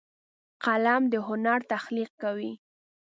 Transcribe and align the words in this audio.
قلم 0.63 1.01
د 1.13 1.15
هنر 1.27 1.59
تخلیق 1.73 2.11
کوي 2.21 2.51